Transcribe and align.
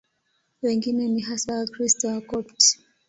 Wengine 0.61 1.07
ni 1.07 1.21
hasa 1.21 1.53
Wakristo 1.59 2.07
Wakopti. 2.07 2.79